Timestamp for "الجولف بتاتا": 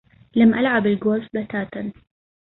0.87-1.93